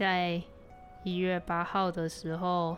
[0.00, 0.40] 在
[1.02, 2.74] 一月八号的时候，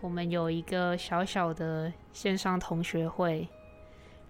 [0.00, 3.46] 我们有一个小小的线上同学会，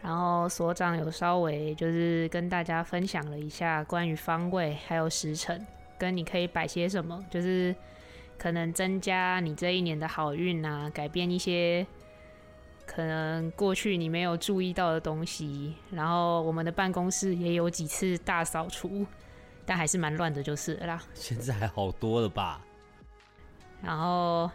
[0.03, 5.65] 然后所长有稍微就是跟大家分享了一下关于方位还有时辰，
[5.97, 7.73] 跟你可以摆些什么，就是
[8.37, 11.87] 可能增加你这一年的好运啊，改变一些
[12.87, 15.77] 可能过去你没有注意到的东西。
[15.93, 19.07] 然后我们的办公室也有几次大扫除。
[19.65, 21.03] 但还是蛮乱的，就是啦。
[21.15, 22.61] 现在还好多了吧？
[23.83, 24.51] 然后，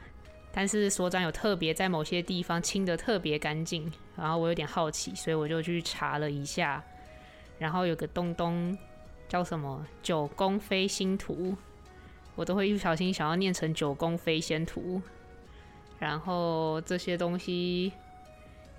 [0.52, 6.84] 但是所长有特别在某些地方清的特别干净，然后我有点好奇，所以我就去查了一下。
[7.58, 8.78] 然后有个东东
[9.28, 11.56] 叫什么“九宫飞星图”，
[12.36, 15.02] 我都会一不小心想要念成“九宫飞仙图”。
[15.98, 17.94] 然后这些东西。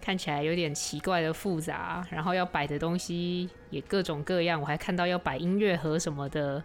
[0.07, 6.63] 看起来有点奇怪的复杂，然后要摆的东西也各种各样，我还看到要摆音乐盒什么的。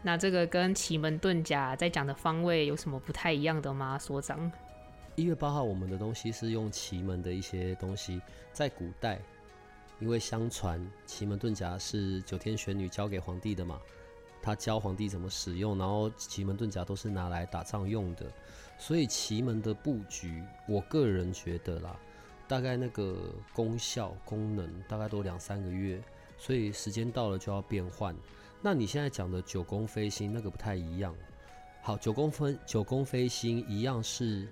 [0.00, 4.50] 那这个跟奇门遁甲在讲的方位有什么不太一样的吗，所长？
[5.14, 8.18] 一月八号我们的东西是用奇门的一些东西，
[8.50, 9.20] 在古代，
[10.00, 13.78] 因为相传奇门遁甲是九天玄女教给皇帝的嘛，
[14.40, 18.24] 他教皇帝怎么使用，然后奇门遁甲都是拿来打仗用的，
[18.78, 21.94] 所以奇门的布局，我个人觉得啦。
[22.48, 26.02] 大概那个功效功能大概都两三个月，
[26.38, 28.16] 所以时间到了就要变换。
[28.60, 31.14] 那你现在讲的九宫飞星那个不太一样。
[31.82, 34.48] 好，九宫分九宫飞星一样是，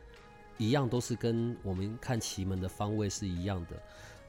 [0.59, 3.83] 一样都是跟我们看奇门的方位是一样的，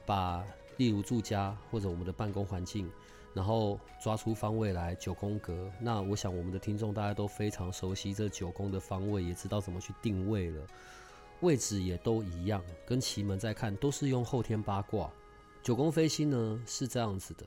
[0.04, 0.44] 把
[0.78, 2.90] 例如住家或者我们的办公环境，
[3.32, 5.70] 然后抓出方位来九宫格。
[5.80, 10.66] 那我想我们的听众大家都非常熟悉这九宫的方位，也知道怎么去定位了。
[11.40, 15.10] 位置也都一样，跟奇门在看都是用后天八卦。
[15.62, 17.44] 九宫飞星呢是这样子的，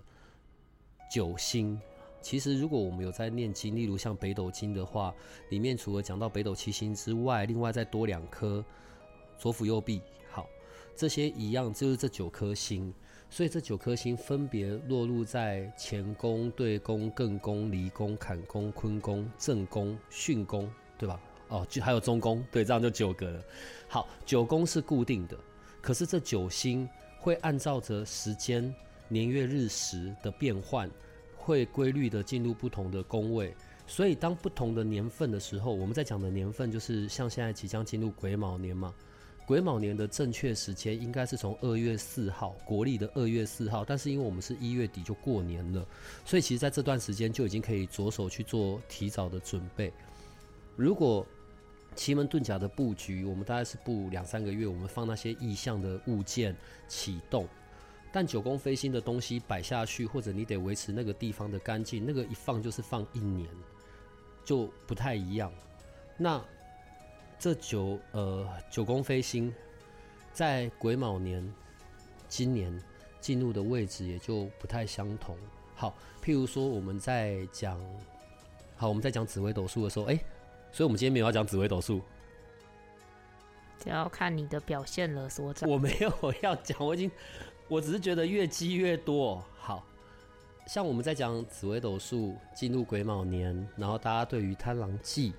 [1.11, 1.79] 九星。
[2.21, 5.13] 其实如果我们有在念经，例如像北斗经的话，
[5.49, 8.63] 里面除了讲到北斗七星之外，另外再多两颗
[9.37, 10.01] 左辅右弼。
[10.29, 10.47] 好，
[10.95, 12.93] 这些一样就是这九颗星。
[13.27, 21.19] 所以这九颗星分别落入在乾宫、兑宫、艮宫、离宫、坎宫、坤宫、正宫、巽宫，对吧？
[21.51, 23.43] 哦，就还有中宫，对，这样就九个了。
[23.87, 25.37] 好，九宫是固定的，
[25.81, 26.87] 可是这九星
[27.19, 28.73] 会按照着时间、
[29.09, 30.89] 年月日时的变换，
[31.35, 33.53] 会规律的进入不同的宫位。
[33.85, 38.93] 所以当不同的年份的时候，我们在讲的年份就是像现在即将进入癸卯年嘛。
[39.45, 43.83] 癸卯年的正确时间应该是从二月四号，国历的二月四号。
[43.83, 45.85] 但是因为我们是一月底就过年了，
[46.23, 49.91] 所以其实在这段时间就已经可以着手去做提早的准备。
[50.77, 51.27] 如果
[51.95, 56.55] 奇门遁甲的布局，我们大概是布两三个月，我们放那些意象的物件
[56.87, 57.47] 启动。
[58.13, 63.47] 但九宫飞星的东西摆下去，或者你得维持那个地方的干净，那个一放就是放一年，
[64.43, 65.51] 就不太一样。
[66.17, 66.43] 那
[67.37, 69.53] 这九呃九宫飞星
[70.33, 71.53] 在癸卯年
[72.27, 72.77] 今年
[73.19, 75.37] 进入的位置也就不太相同。
[75.75, 77.79] 好，譬如说我们在讲，
[78.75, 80.19] 好我们在讲紫微斗数的时候，哎。
[80.73, 82.01] 所以，我们今天没有要讲紫微斗数，
[83.83, 85.69] 就要看你的表现了，所长。
[85.69, 87.11] 我没有要讲，我已经，
[87.67, 89.43] 我只是觉得越积越多。
[89.57, 89.83] 好
[90.67, 95.33] 像我们在讲紫微斗数进入癸卯年，然后大家对于贪狼忌、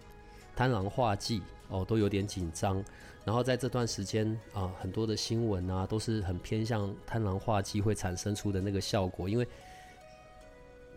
[0.55, 2.85] 贪狼化忌哦都有点紧张。
[3.25, 9.47] 然后在这段时间啊，很多的新闻啊都是很偏向贪狼化忌会产生出的那个效果，因为。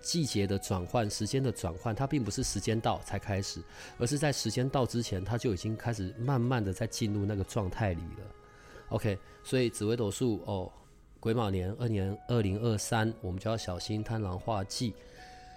[0.06, 3.59] 季节的转换，时间的转换，它并不是时间到才开始，
[3.97, 8.32] 而是在时间到之前，它就已经开始慢慢的在进入那个状态里了。
[8.90, 10.72] OK，所以紫微斗数哦，
[11.20, 14.94] 癸卯年二年二零二三，我们就要小心贪狼化忌。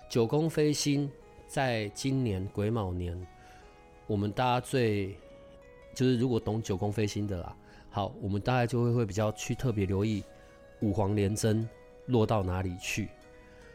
[0.08, 1.11] 九宫飞星
[1.46, 3.14] 在今年癸卯年，
[4.06, 5.14] 我们大家最
[5.94, 7.55] 就是如果懂九宫飞星的啦，
[7.90, 10.25] 好，我们大概就会会比较去特别留意
[10.81, 11.69] 五黄连针
[12.06, 13.11] 落到哪里去。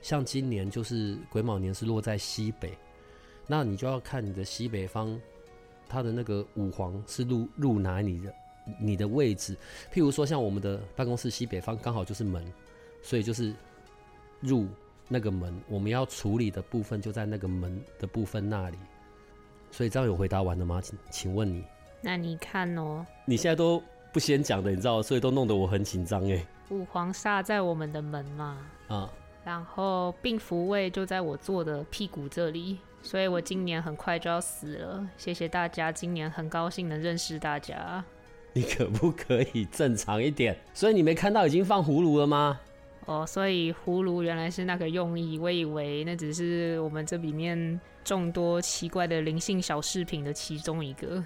[0.04, 2.78] 像今年就是癸卯年是落在西北，
[3.48, 5.20] 那你就要看你的西北方，
[5.88, 8.32] 它的那个五黄是入入哪里的，
[8.80, 9.58] 你的位置。
[9.94, 12.46] 譬如说像我们的办公室西北方刚好就是门，
[13.02, 13.56] 所以就是
[14.42, 14.68] 入
[15.08, 18.78] 那个门，我们要处理的部分就在那个门的部分那里。
[19.72, 20.82] 所以这样有回答完了吗？
[20.82, 21.64] 请请问你，
[22.02, 26.46] 那你看哦，你现在都不先讲的，你知道，所以都弄得我很紧张哎。
[26.70, 28.58] 五黄煞在我们的门嘛，
[28.88, 29.12] 啊，
[29.44, 35.08] 然后病符位就在我坐的屁股这里，所以我今年很快就要死了。
[35.18, 38.04] 谢谢大家，今年很高兴能认识大家。
[38.54, 40.58] 你可不可以正常一点？
[40.74, 42.60] 所以你没看到已经放葫芦了吗？
[43.06, 51.22] 哦，所以葫芦原来是那个用意，我以为那只是我们这里面众多奇怪的灵性小饰品的其中一个。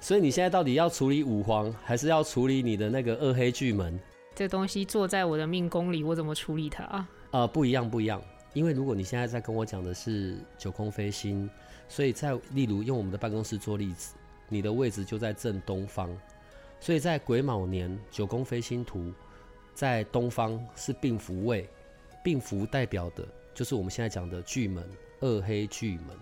[0.00, 4.00] 所以你现在到底要处理五黄，还是要处理你的那个二黑巨门？
[4.34, 7.06] 这东西坐在我的命宫里，我怎么处理它？
[7.30, 8.22] 呃，不一样，不一样。
[8.54, 11.48] 因为如果你现在在跟我讲的是九空飞星，
[11.88, 14.14] 所以在例如用我们的办公室做例子，
[14.48, 16.10] 你的位置就在正东方，
[16.80, 19.12] 所以在癸卯年九宫飞星图。
[19.74, 21.68] 在东方是病符位，
[22.24, 24.84] 病符代表的就是我们现在讲的巨门
[25.20, 26.16] 二黑巨门，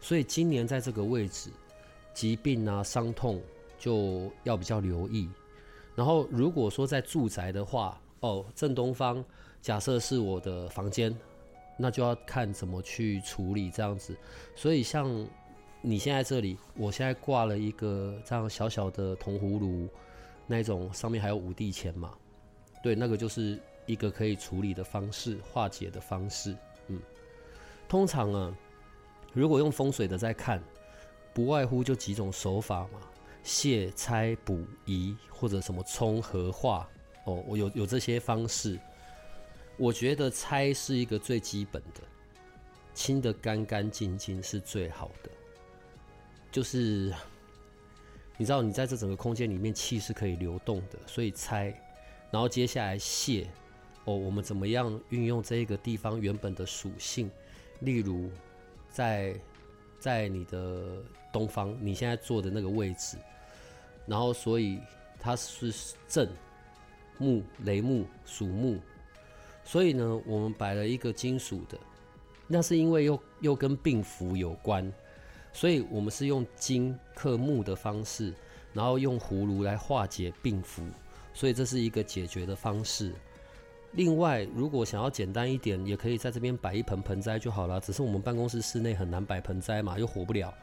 [0.00, 1.50] 所以今年在这个位置，
[2.14, 3.42] 疾病啊伤痛
[3.78, 5.28] 就要比较留意。
[5.94, 9.22] 然后如果说在住宅的话，哦正东方
[9.66, 11.12] 假设是我的房间，
[11.76, 14.16] 那就要看怎么去处理这样子。
[14.54, 15.26] 所以像
[15.82, 19.88] 你现在这里，我现在挂了一个这样小小的铜葫芦，
[20.46, 22.14] 那种上面还有五帝钱嘛。
[22.80, 26.56] 对，那个就是一个可以处理的方式，化解的方式。
[26.86, 27.02] 嗯，
[27.88, 28.56] 通常啊，
[29.32, 30.62] 如果用风水的在看，
[31.34, 33.00] 不外乎就几种手法嘛，
[33.42, 36.88] 卸、拆、补、移，或者什么冲、和、化。
[37.24, 38.78] 哦，我有有这些方式。
[39.76, 42.00] 我觉得拆是一个最基本的，
[42.94, 45.30] 清的干干净净是最好的。
[46.50, 47.12] 就是
[48.38, 51.66] 你知道，你在这整个空间里面，气是可以流动的，所以拆。
[52.30, 53.46] 然后接下来泄
[54.04, 57.30] 哦，我们怎么样运用这一个地方原本的属性？
[57.80, 58.30] 例如，
[58.88, 59.38] 在
[60.00, 61.02] 在你的
[61.32, 63.18] 东方，你现在坐的那个位置，
[64.06, 64.80] 然后所以
[65.20, 65.72] 它是
[66.08, 66.26] 正
[67.18, 68.80] 木雷木属木，
[69.66, 71.76] 所以呢，我们摆了一个金属的，
[72.46, 74.90] 那是因为又又跟病符有关，
[75.52, 78.32] 所以我们是用金克木的方式，
[78.72, 80.84] 然后用葫芦来化解病符。
[81.34, 83.12] 所以这是一个解决的方式。
[83.92, 87.80] 另外，如果想要简单一点，也可以在这边摆一盆盆栽就好了。
[87.80, 90.54] 只是我们办公室室内很难摆盆栽嘛，又活不了。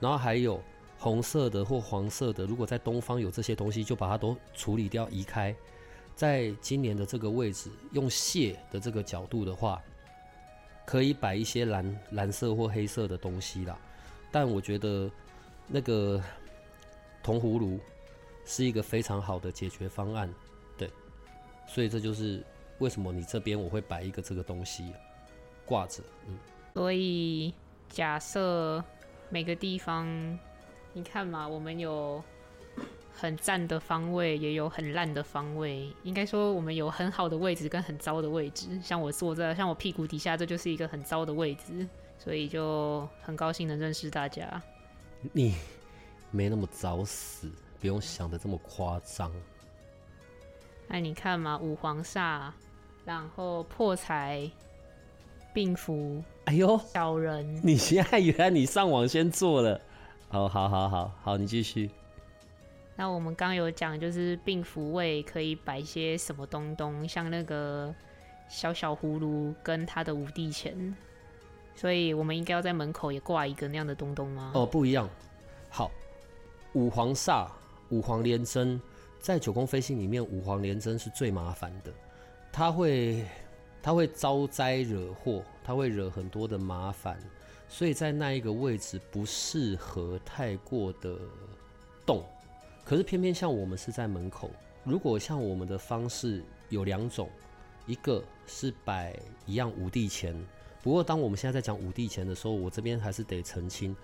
[0.00, 0.60] 然后还有
[0.98, 5.54] 红色的或黄色的，如果在东方有这些东西，就把它都处理掉、移开。
[6.18, 9.80] 在今年的这个位置，用蟹的这个角度的话，
[10.84, 13.78] 可以摆一些蓝蓝色或黑色的东西啦。
[14.32, 15.08] 但我觉得
[15.68, 16.20] 那个
[17.22, 17.78] 铜葫芦。
[18.50, 20.32] 是一个非常好的解决方案，
[20.78, 20.90] 对，
[21.66, 22.42] 所以这就是
[22.78, 24.90] 为什么你这边我会摆一个这个东西
[25.66, 26.38] 挂着，嗯。
[26.72, 27.52] 所以
[27.90, 28.82] 假设
[29.28, 30.06] 每个地方，
[30.94, 32.24] 你看嘛，我们有
[33.18, 35.92] 很赞的方位，也有很烂的方位。
[36.04, 38.80] 应该说，我们有很好的位置跟很糟的位置。
[38.82, 41.88] 像我坐在，像我屁股底下，这就是一个很糟的位置。
[42.18, 44.62] 所以就很高兴能认识大家。
[45.32, 45.54] 你
[46.30, 47.50] 没那么早死。
[47.80, 49.32] 不用想的这么夸张。
[50.88, 52.50] 哎，你看嘛，五黄煞，
[53.04, 54.50] 然后破财、
[55.54, 56.20] 病符。
[56.46, 57.60] 哎呦，小人！
[57.62, 59.80] 你现在原来你上网先做了。
[60.30, 61.88] 哦，好好好好，你继续。
[62.98, 67.94] 那我们刚有讲，就是病符位可以摆一些什么东东，像那个
[68.48, 70.96] 小小葫芦跟他的五帝钱，
[71.76, 74.50] 所以我们应该要在门口也挂一个那样的东东吗？
[74.52, 75.08] 哦，不一样。
[75.70, 75.92] 好，
[76.72, 77.48] 五黄煞。
[77.90, 78.78] 五黄连针
[79.18, 81.90] 在九宫飞星里面，五黄连针是最麻烦的，
[82.52, 83.24] 它会
[83.80, 87.16] 它会招灾惹祸，它会惹很多的麻烦，
[87.66, 91.16] 所以在那一个位置不适合太过的
[92.04, 92.22] 动。
[92.88, 94.50] 可是偏偏像我们是在门口，
[94.82, 97.28] 如果像我们的方式有两种，
[97.84, 99.14] 一个是摆
[99.44, 100.34] 一样五帝钱，
[100.82, 103.94] 不过当我们现在在讲五帝钱的时候，我这边还是得澄清。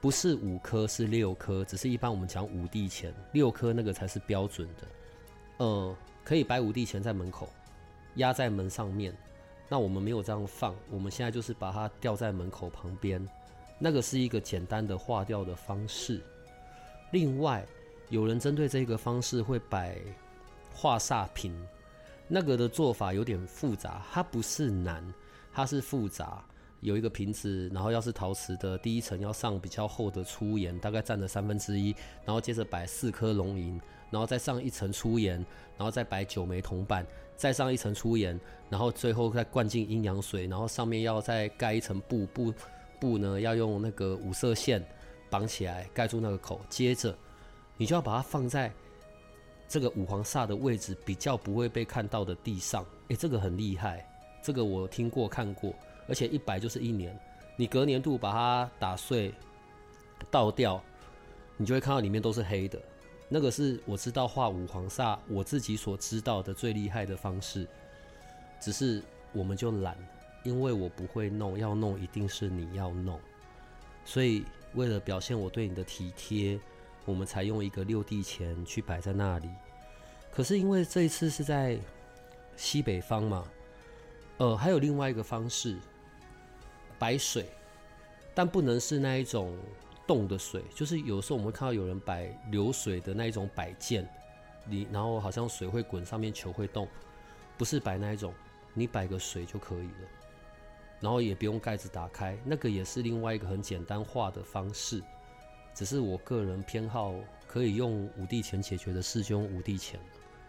[0.00, 5.64] 不是五颗，是六颗，只是一般我们讲五帝钱，六颗那个才是标准的。
[5.64, 7.48] 呃，可以摆五帝钱在门口，
[8.16, 9.16] 压在门上面。
[9.68, 13.24] 那我们没有这样放，我们现在就是把它吊在门口旁边，
[13.78, 16.20] 那个是一个简单的化掉的方式。
[17.12, 17.64] 另外，
[18.08, 19.98] 有人针对这个方式会摆
[20.72, 21.54] 化煞瓶，
[22.28, 25.04] 那个的做法有点复杂，它不是难，
[25.52, 26.44] 它是复杂。
[26.80, 31.96] 有一个瓶子，然后要是陶瓷的，第一层要上比较厚的粗盐，大概占了三分之一，
[32.26, 33.80] 然后接着摆四颗龙银，
[34.10, 35.36] 然后再上一层粗盐，
[35.78, 37.06] 然后再摆九枚铜板，
[37.36, 42.52] 再上一层粗盐，然后最后再灌进阴阳水，然后上面要再盖一层布布
[43.00, 44.84] 布呢，要用那个五色线
[45.30, 47.16] 绑起来盖住那个口，接着
[47.76, 48.72] 你就要把它放在
[49.68, 52.84] 这个五黄煞的位置比较不会被看到的地上。
[53.08, 54.08] 诶，这个很厉害，
[54.42, 55.74] 这个我听过看过，
[56.08, 57.18] 而且一摆就是一年，
[57.56, 59.32] 你隔年度把它打碎
[60.30, 60.82] 倒掉，
[61.56, 62.80] 你就会看到里面都是黑的。
[63.28, 67.66] 那个是我知道画五黄煞我自己所知道的最厉害的方式，
[68.60, 69.02] 只是
[69.32, 69.96] 我们就懒，
[70.44, 73.18] 因为我不会弄，要弄一定是你要弄，
[74.04, 76.60] 所以为了表现我对你的体贴，
[77.04, 79.48] 我们才用一个六地钱去摆在那里。
[80.32, 81.78] 可是因为这一次是在
[82.56, 83.44] 西北方嘛，
[84.38, 85.78] 呃，还有另外一个方式，
[86.98, 87.46] 摆水，
[88.34, 89.56] 但不能是那一种。
[90.06, 94.06] 动的水，就是有时候我们会看到有人摆流水的那一种摆件，
[94.66, 96.86] 你然后好像水会滚，上面球会动，
[97.56, 98.34] 不是摆那一种，
[98.74, 100.08] 你摆个水就可以了，
[101.00, 105.02] 然后也不用盖子打开，那个也是另外一个很简单化的方式，
[105.74, 107.14] 只是我个人偏好
[107.46, 110.00] 可以用五帝钱解决的师兄五帝钱，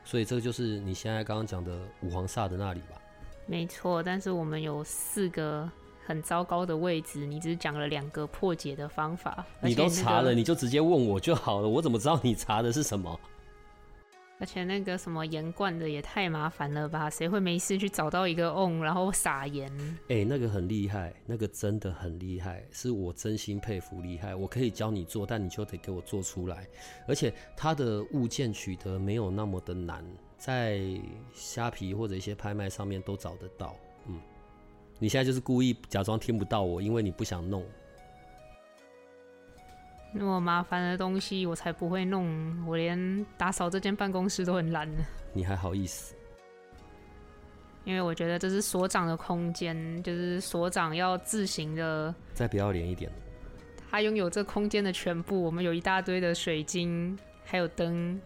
[0.03, 3.01] 所以这个就是你现在刚刚讲的五黄煞的那里吧？
[3.45, 5.69] 没错，但是我们有四个。
[6.07, 9.43] 很糟糕的位置，你只讲了两个破解的方法。
[9.59, 11.67] 你都查了，你就直接问我就好了。
[11.67, 13.19] 我怎么知道你查的是什么？
[14.37, 17.09] 而且那个什么盐罐的也太麻烦了吧？
[17.09, 19.71] 谁会没事去找到一个瓮，然后撒盐？
[20.09, 24.35] 哎，那个很厉害，那个真的很厉害，是我真心佩服厉害。
[24.35, 26.67] 我可以教你做，但你就得给我做出来。
[27.07, 30.05] 而且它的物件取得没有那么的难，
[30.37, 30.81] 在
[31.33, 33.75] 虾皮或者一些拍卖上面都找得到。
[34.07, 34.19] 嗯。
[34.97, 37.65] 你现在就是故意假装听不到我，因为你不想弄
[40.17, 42.65] 那么麻烦的东西，我才不会弄。
[42.65, 45.03] 我连打扫这间办公室都很懒呢。
[45.33, 46.15] 你还好意思？
[47.83, 52.15] 因为我觉得这是所长的空间，就是所长要自行的。
[52.33, 53.11] 再不要脸一点。
[53.91, 55.43] 他拥有这空间的全部。
[55.43, 58.19] 我们有一大堆的水晶，还有灯，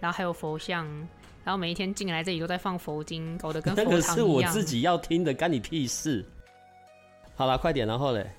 [0.00, 0.86] 然后还有佛像。
[1.44, 4.02] 然后每一天进来这里都在放佛经，搞得跟佛堂一样。
[4.02, 6.24] 那个是我自己要听的，干你屁事！
[7.34, 8.30] 好了，快点，然后嘞。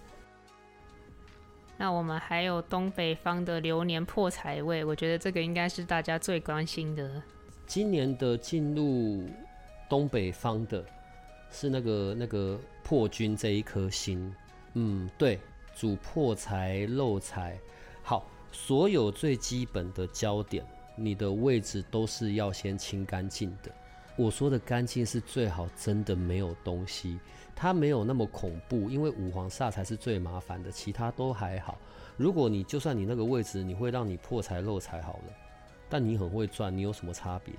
[1.77, 7.22] 那我们还有东北方的流年破财位，我觉得这个应该是大家最关心的。
[7.67, 9.29] 今年的进入
[9.89, 10.84] 东北方的
[11.51, 14.34] 是那个那个破军这一颗星，
[14.74, 15.39] 嗯，对，
[15.75, 17.58] 主破财漏财。
[18.03, 20.65] 好，所有最基本的焦点。
[20.98, 23.70] 你的位置都是要先清干净的。
[24.15, 27.20] 我说的干净是最好真的没有东西，
[27.55, 31.77] 它没有那么恐怖，因为五黄煞才是最麻烦的，其他都还好。
[32.17, 35.33] 如果你就算你那个位置，你会让你破财漏财好了，
[35.89, 37.53] 但你很会赚，你有什么差别？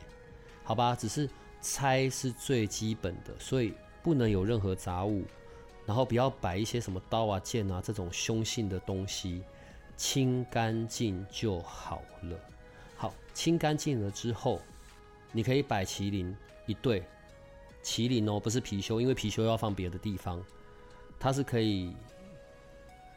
[0.62, 1.29] 好吧，只是
[1.62, 3.73] 拆是最基本的，所以
[4.03, 5.25] 不能有任何杂物，
[5.85, 9.43] 然后不要摆一些什么刀啊、剑啊这种凶性的东西，
[9.97, 12.38] 清干净就好了。
[12.97, 14.61] 好清干净了之后，
[15.33, 16.35] 你可以摆麒麟
[16.67, 17.03] 一对，
[17.87, 20.43] 麒麟哦，不是貔貅，因为貔貅要放别的地方，
[21.21, 21.95] 它是可以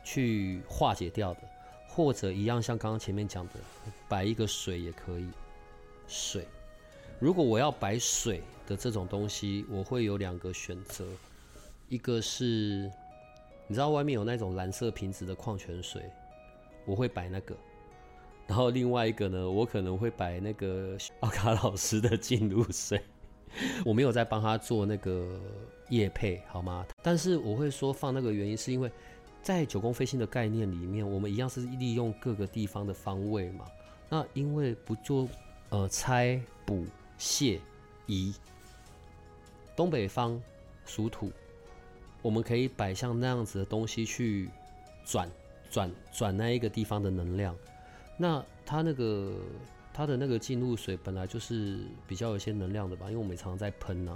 [0.04, 1.40] 去化解掉的，
[1.88, 3.54] 或者一样像刚刚前面讲的，
[4.08, 5.28] 摆一个水也可以。
[6.08, 6.48] 水，
[7.20, 11.04] 如果我要摆水的这种东西，我会有两个选择，
[11.88, 12.92] 一个是
[13.66, 16.04] 你知道外面有那种蓝色瓶子的矿泉水，
[16.86, 17.58] 我会摆那个。
[18.46, 23.00] 然后另外一个呢，我可能会摆那个 奥卡老师的进入水，
[23.86, 25.40] 我没有在帮他做那个
[25.90, 26.86] 叶配，好吗？
[27.02, 28.92] 但是我会说放那个原因是因为，
[29.42, 33.66] 在九宫飞星的概念里面，我们一样是利用各个地方的方位嘛。
[34.10, 35.28] 那因为不做
[35.70, 36.86] 呃拆补
[37.18, 37.60] 卸
[38.08, 38.34] 移，
[39.76, 40.42] 东北方
[40.86, 41.32] 属土，
[42.22, 44.50] 我们可以摆像那样子的东西去
[45.06, 45.30] 转
[45.70, 47.56] 转转那一个地方的能量。
[48.18, 49.34] 那它那个
[50.00, 54.16] 它的那个进入水本来就是比较有些能量的吧，因为我们常常在喷呐，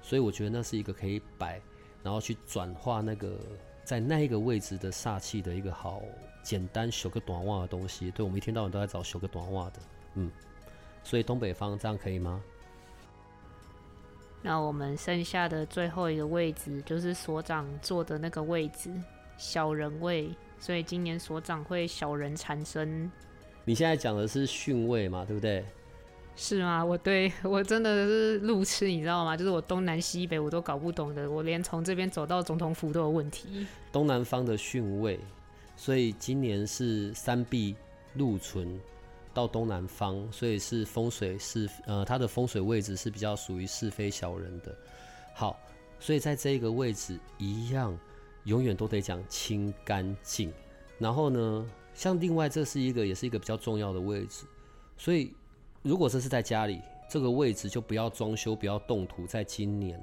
[0.00, 1.60] 所以我觉得那是一个可以摆，
[2.04, 3.36] 然后去转化那个
[3.82, 6.02] 在那一个位置的煞气的一个好
[6.44, 8.12] 简单修个短袜的东西。
[8.12, 9.80] 对我们一天到晚都在找修个短袜的，
[10.14, 10.30] 嗯，
[11.02, 12.40] 所以东北方这样可以吗？
[14.40, 18.88] 那我们剩下的最后一个位置就是所长坐的那个位置，
[19.36, 23.10] 小人位，所以今年所长会小人缠身。
[23.64, 25.64] 你现在讲的是巽位嘛，对不对？
[26.36, 26.84] 是吗？
[26.84, 29.36] 我对 我真的是路痴，你知道吗？
[29.36, 33.66] 就是我东南西北我都搞不懂的，我连从这边走到总统府都有问题。
[33.92, 35.18] 东南方的巽位，
[35.76, 37.76] 所以今年是三碧
[38.14, 38.80] 禄存，
[39.32, 44.76] 到东南方，所以是风水是呃它的风水位置是比较属于是非小人的。
[45.34, 45.58] 好，
[46.00, 47.96] 所以在这个位置一样，
[48.42, 50.52] 永远都得讲清干净。
[50.98, 54.44] 然后呢，像另外这是一个也是一个比较重要的位置，
[54.98, 55.32] 所以
[55.82, 60.00] 如果这是在家里，这个位置就不要装修，不要动土，在今年。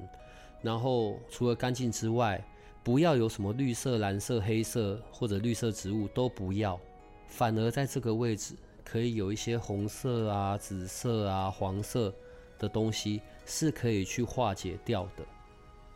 [0.61, 2.43] 然后除了干净之外，
[2.83, 6.79] 不要有什么绿色、蓝色、黑色或者绿色植物都不要，
[7.27, 12.13] 反而在这个位置可以有一些红色啊、紫色啊、黄色
[12.57, 15.23] 的东西是可以去化解掉的。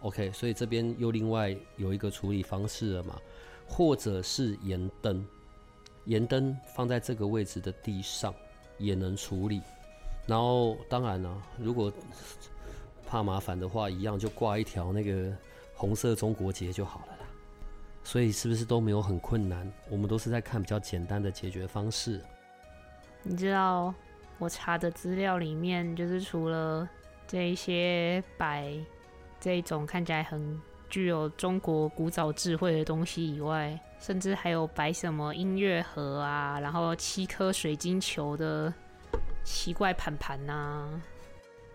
[0.01, 3.19] OK，所以这边又另外有一个处理方式了嘛，
[3.67, 5.25] 或者是盐灯，
[6.05, 8.33] 盐灯放在这个位置的地上
[8.77, 9.61] 也能处理。
[10.27, 11.91] 然后当然了，如果
[13.07, 15.31] 怕麻烦的话，一样就挂一条那个
[15.75, 17.25] 红色中国结就好了啦。
[18.03, 19.71] 所以是不是都没有很困难？
[19.89, 22.21] 我们都是在看比较简单的解决方式。
[23.21, 23.93] 你知道
[24.37, 26.87] 我查的资料里面，就是除了
[27.27, 28.71] 这一些摆
[29.39, 30.59] 这种看起来很
[30.95, 38.73] 具有中国古早智慧的东西以外，甚至还有摆什么音乐盒啊，然后七颗水晶球的
[39.43, 40.87] 奇怪盘盘呐。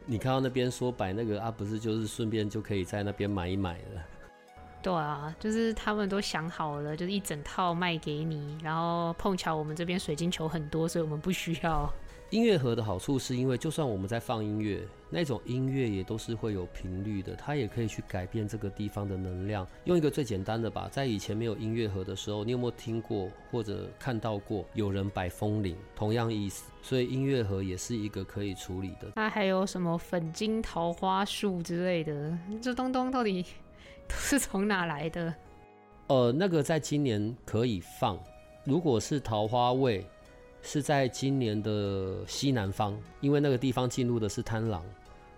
[0.06, 4.02] 你看到那边说摆那个啊，不是就是顺便就可以在那边买一买了？
[4.80, 11.92] 对啊，就是他们都想好了，就是一整套卖给你，然后碰巧我们这边水晶球很多，所以我们不需要。
[12.30, 19.66] 音乐盒的好处是因为，就算我们在放音乐，那种音乐也都是会有频率的，它也可以去改变这个地方的能量。
[19.82, 25.76] 用一个最简单的吧，在以前没有音乐盒的时候，你有没有听过或者看到过有人摆风铃？
[25.96, 29.08] 同样意思，所以音乐盒也是一个可以处理的。
[29.16, 32.38] 那还有什么粉金桃花树之类的？
[32.62, 33.44] 这东东到底
[34.06, 35.34] 都是从哪来的？
[36.06, 38.16] 呃，那个在今年可以放，
[38.62, 40.06] 如果是桃花位。
[40.62, 44.84] 是在今年的西南方，因为那个地方进入的是贪狼，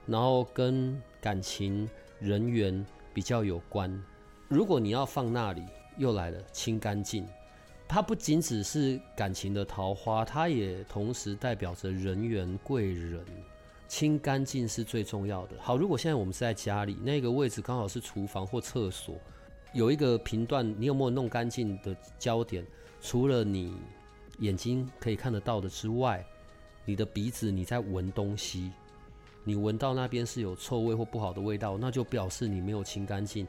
[0.07, 1.89] 然后跟感情、
[2.19, 4.03] 人缘比较有关。
[4.49, 5.63] 如果你要放那里，
[5.97, 7.27] 又来了清干净，
[7.87, 13.25] 它不仅只是感情的桃花，它也同时代表着人缘贵人。
[13.89, 15.57] 清干净是最重要的。
[15.61, 19.17] 好，如果现在我们是在家里，那个位置刚好是厨房或厕所，
[19.73, 22.67] 有一个频段，你有没有弄干净的焦点？
[23.01, 23.73] 除了你。
[24.43, 26.25] 眼睛可以看得到的之外，
[26.85, 28.73] 你的鼻子你在闻东西，
[29.45, 33.47] 你闻到那边是有臭味或不好的味道，那就表示你没有清干净。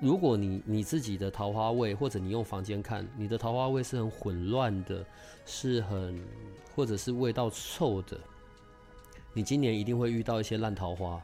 [0.00, 5.02] 如果你你自己的桃花味，或者你用房间看，你的桃花味是很混乱的，
[5.46, 6.22] 是很
[6.76, 8.20] 或者是味道臭的，
[9.32, 11.22] 你今年一定会遇到一些烂桃花。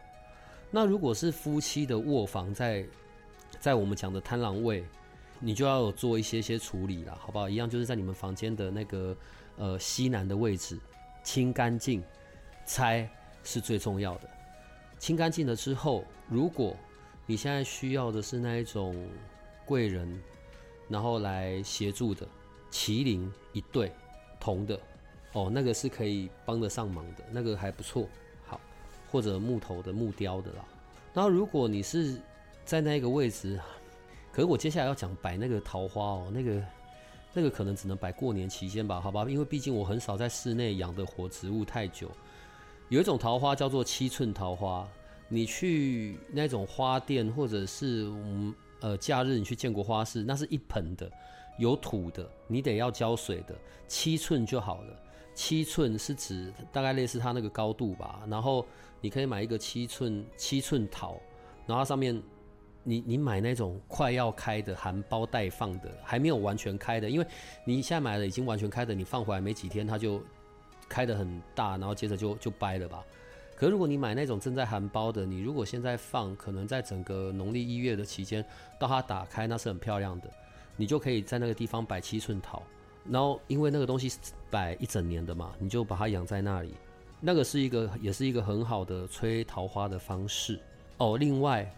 [0.70, 2.86] 那如果是夫妻的卧房，在
[3.60, 4.82] 在我们讲的贪狼位。
[5.40, 7.48] 你就要做一些些处理了，好不好？
[7.48, 9.16] 一样就是在你们房间的那个
[9.56, 10.78] 呃西南的位置
[11.22, 12.02] 清干净，
[12.66, 13.08] 拆
[13.44, 14.28] 是最重要的。
[14.98, 16.76] 清干净了之后，如果
[17.24, 19.08] 你现在需要的是那一种
[19.64, 20.20] 贵人，
[20.88, 22.26] 然后来协助的
[22.72, 23.92] 麒麟一对
[24.40, 24.80] 铜的
[25.34, 28.08] 哦，那个是可以帮得上忙的，那个还不错。
[28.44, 28.60] 好，
[29.10, 30.64] 或者木头的木雕的啦。
[31.14, 32.20] 然后如果你是
[32.64, 33.58] 在那个位置。
[34.30, 36.62] 可是我接下来要讲摆那个桃花哦，那个
[37.34, 39.26] 那个可能只能摆过年期间吧，好吧？
[39.28, 42.10] 因为毕竟我很少在室内养的活植物太久。
[42.88, 44.88] 有一种桃花叫做七寸桃花，
[45.28, 51.10] 你去那种花店或者是嗯呃假日你去建国花市，那是一盆的，
[51.58, 53.54] 有土的，你得要浇水的，
[53.88, 54.96] 七寸就好了。
[55.34, 58.64] 七寸是指大概类似它那个高度吧，然后
[59.00, 61.20] 你可以买一个七寸七寸桃，
[61.66, 62.22] 然后上面。
[62.88, 67.26] 你你买那种快要开的含苞待放的，还没有完全开的，因为
[67.66, 70.22] 你现在买的已经完全开的，你放回来没几天它就
[70.88, 73.04] 开得很大，然后接着就就掰了吧。
[73.54, 78.42] 可如果你买那种正在含苞的，你如果现在放，可能在整个农历一月的期间，
[78.80, 80.30] 到它打开那是很漂亮的，
[80.74, 82.62] 你就可以在那个地方摆七寸桃，
[83.06, 86.72] 然后因为那个东西摆一整年的嘛，你就把它养在那里，
[87.20, 90.58] 那个是一个也是一个很好的催桃花的方式
[90.96, 91.18] 哦。
[91.18, 91.70] 另外。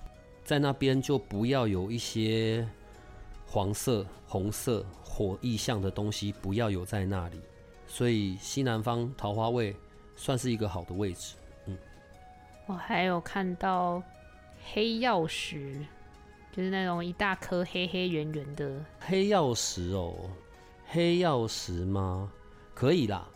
[0.45, 2.69] 在那边就不要有一些
[3.47, 7.41] 黄色、红色、火意象的东西，不要有在那里。
[7.87, 9.75] 所以西南方桃花位
[10.17, 11.35] 算是一个好的位置。
[11.67, 11.77] 嗯，
[12.67, 14.03] 我还有看到
[14.73, 15.85] 黑曜石，
[16.53, 20.15] 就是那种一大颗黑黑圆圆的黑曜石哦。
[20.87, 22.31] 黑曜石吗？
[22.75, 23.29] 可以啦，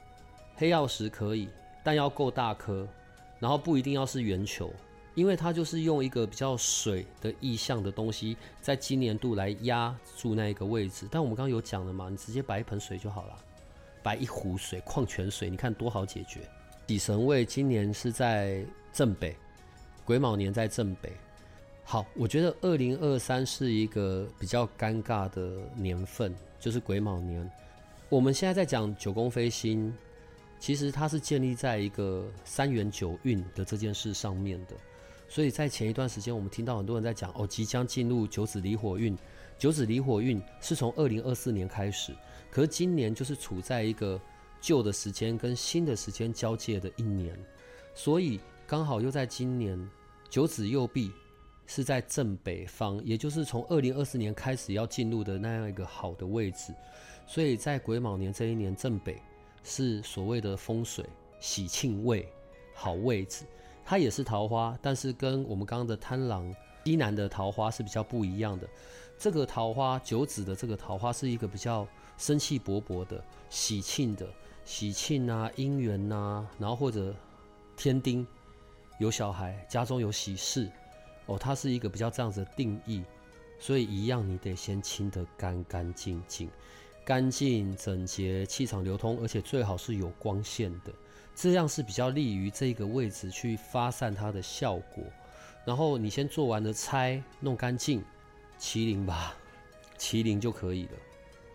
[0.56, 1.48] 黑曜石可以，
[1.82, 2.86] 但要够大颗，
[3.38, 4.72] 然后不一定要是圆球。
[5.14, 11.06] 因为它就是用一个比较水的意象的东西，在今年度来压住那一个位置。
[11.10, 13.38] 但我们刚刚有讲了嘛，你直接摆一盆水就好了。
[14.02, 16.40] 摆一壶水，矿泉水，你看多好解决。
[16.86, 19.34] 喜神位今年是在正北，
[20.04, 21.10] 癸卯年在正北。
[21.84, 27.50] 好，我觉得二零二三是一个比较尴尬的年份，就是癸卯年。
[28.10, 29.90] 我们现在在讲九宫飞星，
[30.58, 34.74] 其实它是建立在一个三元九运的这件事上面的。
[35.28, 39.16] 所以在前一段时间，我们听到很多人在讲哦，即将进入九子离火运。
[39.56, 42.12] 九子离火运是从二零二四年开始，
[42.50, 44.20] 可是今年就是处在一个
[44.60, 47.38] 旧的时间跟新的时间交界的一年，
[47.94, 49.78] 所以刚好又在今年
[50.28, 51.12] 九子右弼
[51.66, 56.74] 是在正北方，也就是从二零二四年开始要进入的那样一个好的位置。
[57.26, 59.22] 所以在癸卯年这一年，正北
[59.62, 61.04] 是所谓的风水
[61.38, 62.28] 喜庆位，
[62.74, 63.44] 好位置。
[63.84, 68.68] 它也是桃花，但是跟我们刚刚的贪狼西南的桃花是比较不一样的。
[69.18, 71.86] 这个桃花九子的这个桃花是一个比较
[72.18, 74.26] 生气勃勃的、喜庆的、
[74.64, 77.14] 喜庆啊、姻缘呐，然后或者
[77.76, 78.26] 天丁
[78.98, 80.70] 有小孩，家中有喜事
[81.26, 83.02] 哦，它是一个比较这样子的定义。
[83.60, 86.50] 所以一样，你得先清得干干净净。
[87.04, 90.92] 干净整洁，气场流通，而且最好是有光线的，
[91.34, 95.04] 这样是比较利于这个位置去发散它的效果。
[95.64, 98.02] 然后你先做完了拆，弄干净，
[98.58, 99.34] 麒麟吧，
[99.98, 100.92] 麒麟就可以了。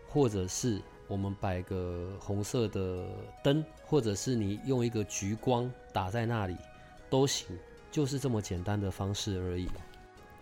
[0.07, 3.05] 或者是我们摆个红色的
[3.43, 6.57] 灯，或者是你用一个橘光打在那里
[7.09, 7.57] 都行，
[7.91, 9.69] 就是这么简单的方式而已。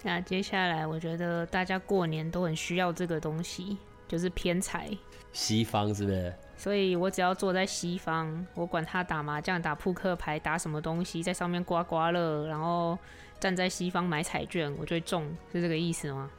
[0.04, 3.78] 那接下来，我觉得大家过年都很需要这个东西。
[4.08, 4.90] 就是偏财，
[5.34, 6.34] 西方是不是？
[6.58, 12.98] 所以我只要坐在西方，我管他打麻将、打扑克牌、打什么东西，在上面刮刮乐，然后
[13.40, 16.30] 站在西方买彩券，我就会中，是这个意思吗？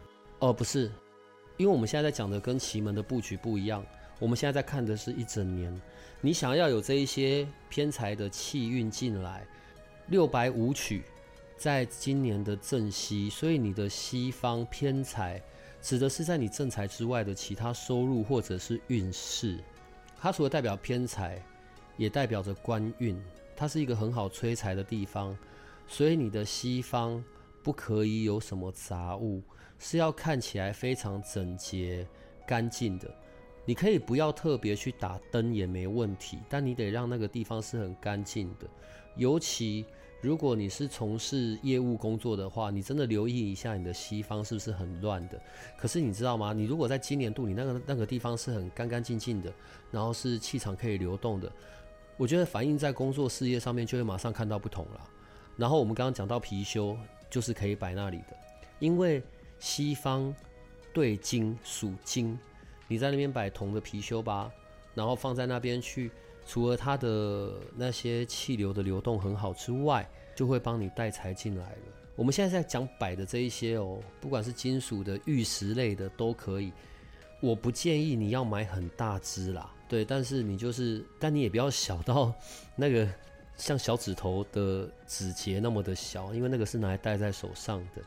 [0.40, 0.90] 哦，不是，
[1.56, 3.84] 因为我们现在在讲的跟奇门的布局不一样，
[4.18, 5.80] 我们现在在看的是一整年。
[6.20, 9.46] 你想要有这一些偏财的气运进来，
[10.08, 11.04] 六白五曲
[11.56, 15.40] 在今年的正西，所以你的西方偏财。
[15.80, 19.56] 指的是在你正财之外的其他收入或者是运势，
[20.20, 21.42] 它除了代表偏财，
[21.96, 23.20] 也代表着官运，
[23.56, 25.36] 它是一个很好催财的地方。
[25.86, 27.22] 所以你的西方
[27.62, 29.42] 不可以有什么杂物，
[29.78, 32.06] 是要看起来非常整洁
[32.46, 33.08] 干净的。
[33.64, 38.68] 你可以不要特别去打灯也没问题，但你得让那个地方是很干净的，
[39.16, 39.86] 尤其。
[40.20, 45.40] 如果你是从事业务工作的话，你真的留意一下你的西方是不是很乱的。
[45.76, 46.52] 可是你知道吗？
[46.52, 49.52] 你如果在今年度你那个那个地方是很干干净净的，
[49.92, 51.50] 然后是气场可以流动的，
[52.16, 55.08] 我觉得反映在工作事业上面就会马上看到不同了。
[55.56, 56.96] 然后我们刚刚讲到貔貅，
[57.30, 58.36] 就是可以摆那里的，
[58.80, 59.22] 因为
[59.60, 60.34] 西方
[60.92, 62.36] 对金属金，
[62.88, 64.50] 你在那边摆铜的貔貅吧，
[64.94, 66.10] 然后放在那边去。
[66.48, 71.78] 除了它的那些气流的流动很好之外，就会帮你带财进来了。
[72.16, 76.72] 我们现在在讲摆的这一些哦，不管是金属的、玉石类的都可以。
[77.40, 82.32] 我不建议你要买很大只啦，对，但是你就是，但你也不要小到
[82.74, 83.06] 那个
[83.58, 88.02] 像小指头的指节那么的小，因为那个是拿来戴在手上的。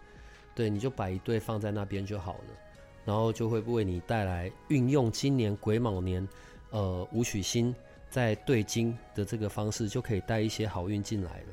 [0.56, 2.46] 对，你就摆一对放在那边就好了，
[3.06, 6.28] 然后就会为你带来运用今年癸卯年，
[6.72, 7.74] 呃，五曲星。
[8.12, 11.46] 在对金的这个方式，就可以带一些好运进来了。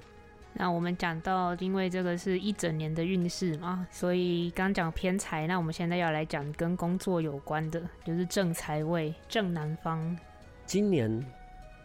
[0.53, 5.47] 那我们讲到，因为这个是一整年的运势嘛，所以刚讲偏财。
[5.47, 10.18] 那我们现在要来讲跟工作有关的，就是正财位正南方。
[10.66, 11.25] 今年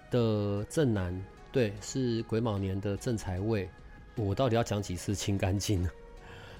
[0.10, 3.70] 的正南，对，是癸卯年的正财位。
[4.16, 5.90] 我到底要讲几次清干净呢？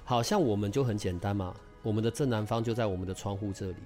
[0.04, 3.76] 好像我们就很简单嘛，我们的正南方就在我们的窗户这里。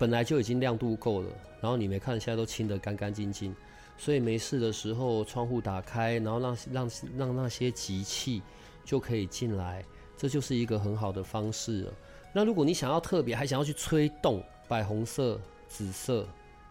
[0.00, 1.28] 本来就已经亮度够了，
[1.60, 3.54] 然后你没看现在都清得干干净净，
[3.98, 8.40] 所以没事的时候窗户打开，然后让让让那些急气
[8.82, 9.84] 就可以进来，
[10.16, 11.92] 这就是一个很好的方式了。
[12.32, 16.26] 那如果你想要特别，还想要去吹动白红色、紫色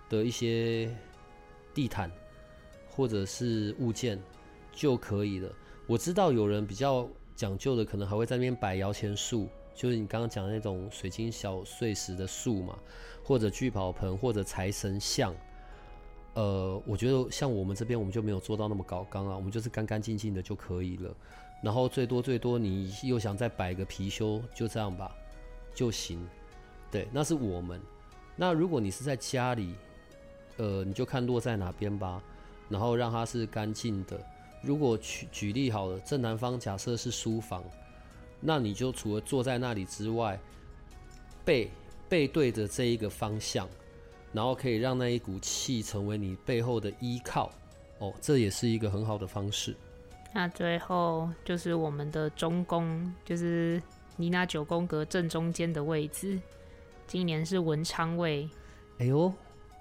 [0.09, 0.89] 的一些
[1.71, 2.11] 地毯
[2.89, 4.19] 或者是物件
[4.71, 5.53] 就可以了。
[5.85, 9.47] 我知道有人比较讲究的，可能还会在那边摆摇钱树，
[9.79, 12.77] 就是你刚刚讲的那种水晶小碎石的树嘛。
[13.21, 15.35] 或者聚宝盆，或者财神像，
[16.33, 21.15] 呃，我觉得像我们这边，我们就没有做到那么高刚啊，我们就是干干净净的就可以了。
[21.61, 25.15] 然后最多最多，你又想再摆个貔貅，就这样吧，
[25.75, 26.27] 就行。
[26.89, 27.79] 对，那是我们。
[28.35, 29.75] 那如果你是在家里，
[30.57, 32.19] 呃，你就看落在哪边吧，
[32.67, 34.19] 然后让它是干净的。
[34.63, 37.63] 如果举举例好了，正南方假设是书房，
[38.39, 40.39] 那你就除了坐在那里之外，
[41.43, 41.69] 背。
[42.09, 43.69] 背对着这一个方向，
[44.33, 47.51] 然后可以让那一股气成为你背后的依靠。
[47.99, 49.75] 哦，这也是一个很好的方式。
[50.33, 53.79] 那最后就是我们的中宫，就是
[54.15, 56.41] 你那九宫格正中间的位置，
[57.05, 58.49] 今年是文昌位。
[58.97, 59.31] 哎呦，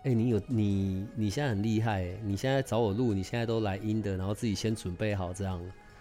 [0.05, 5.59] 哎，你有你你现在很厉害，你现在找我录，你现在都来阴的，然后自己先准备好这样。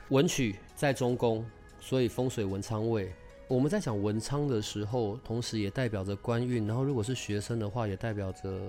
[0.10, 1.46] 文曲在中宫，
[1.80, 3.12] 所以风水文昌位。
[3.48, 8.60] 我们在讲文昌的时候，同时也代表着官运，然后如果是学生的话，也代表着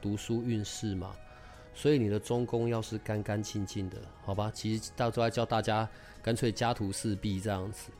[0.00, 1.14] 读书运势嘛。
[1.74, 4.50] 所以你的中宫要是干干净净的，好吧？
[4.54, 5.88] 其实到都在教大家，
[6.22, 7.90] 干脆家徒四壁这样子，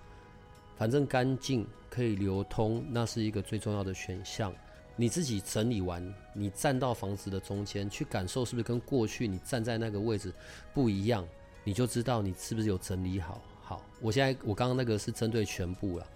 [0.77, 4.53] 反正干净可以流通，那是一个最重要的选项。
[4.95, 6.03] 你自己整理完，
[6.35, 10.33] 你站到房子的中间去感受，是不是跟过去你站在那个位置
[10.75, 11.27] 不一样？
[11.65, 13.41] 你就知道你是不是有整理好。
[13.63, 16.07] 好，我现在我刚刚那个是针对全部了。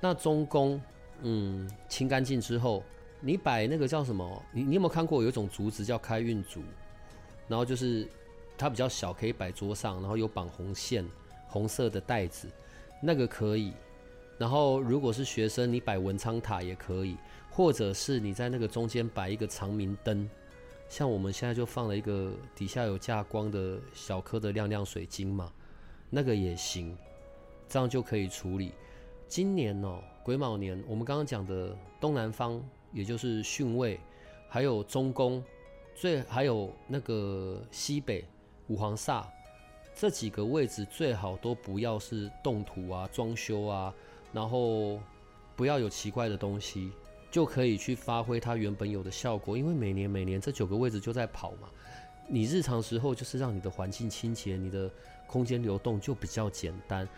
[0.00, 0.80] 那中宫，
[1.22, 2.82] 嗯，清干净之后，
[3.20, 4.42] 你摆那个叫什么？
[4.52, 6.62] 你你有没有看过有一种竹子叫开运竹？
[7.46, 8.06] 然后就是
[8.56, 11.04] 它比较小，可以摆桌上，然后有绑红线、
[11.46, 12.48] 红色的带子，
[13.00, 13.72] 那个可以。
[14.36, 17.16] 然后如果是学生，你摆文昌塔也可以，
[17.50, 20.28] 或者是你在那个中间摆一个长明灯，
[20.88, 25.52] 像我们现在就放了一个底下有架光的小颗的亮亮水晶嘛，
[26.10, 26.96] 那个也行，
[27.68, 28.72] 这样就可以处理。
[29.26, 34.00] 今年哦，癸卯年，我们刚刚讲的东南方，也就是巽位，
[34.48, 35.42] 还有中宫。
[35.94, 38.24] 最还有那个西北
[38.68, 39.24] 五黄煞
[39.96, 43.92] 这几个位置最好都不要是动土啊、装修啊，
[44.32, 45.00] 然后
[45.56, 46.92] 不要有奇怪的东西，
[47.32, 49.58] 就可以去发挥它原本有的效果。
[49.58, 51.68] 因为每年每年这九个位置就在跑嘛，
[52.28, 54.88] 你日常时候就是让你的环境清洁，你的
[55.28, 57.08] 空间流动就比较简单。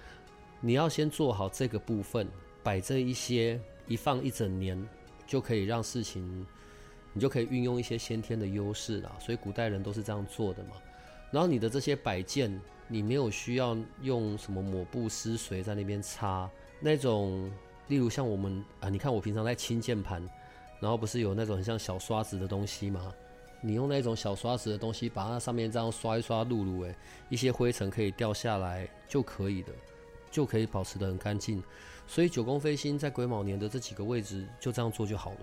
[0.61, 2.29] 你要先做好这个部分，
[2.63, 4.87] 摆这一些一放一整年，
[5.27, 6.47] 就可以让事情。
[7.13, 10.77] 你就可以运用一些先天的优势啦，所以古代人都是这样做的嘛。
[11.33, 17.51] 然后你的这些摆件，你没有需要用什么抹布湿水在那边擦那种，
[17.89, 20.25] 例如像我们啊，你看我平常在清键盘，
[20.79, 23.13] 然后不是有那种很像小刷子的东西吗？
[23.61, 26.95] 你用那种小刷子的东西，把它上面这样刷一刷，露露诶，
[27.29, 29.73] 一些灰尘可以掉下来就可以的，
[30.31, 31.63] 就可以保持得很干净。
[32.07, 35.39] 所以九宫飞星在癸卯年的这几个位置，就这样做就好了。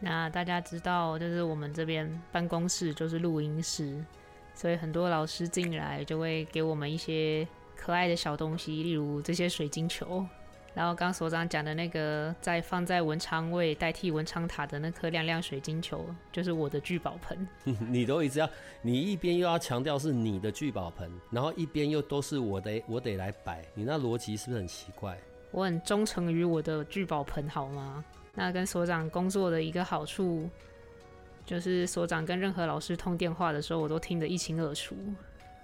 [0.00, 4.04] 那大家知道，就是我们这边办公室就是录音室，
[4.54, 10.26] 所以很多老师进来就会给我们一些可爱的小东西，例如这些水晶球。
[10.76, 17.48] 然后刚所长讲的那个，在放在文昌位代替文昌塔的那颗亮亮水晶球，就是我的聚宝盆。
[17.88, 18.50] 你都一直要，
[18.82, 25.16] 你一边又要强调是你的聚宝盆，然后一边又都是我的，我得来摆，你那逻辑是不是很奇怪？
[25.50, 28.04] 我很忠诚于我的聚宝盆，好吗？
[28.34, 30.46] 那跟所长工作的一个好处，
[31.46, 34.94] 就是所长跟任何老师通电话的时候，我都听得一清二楚，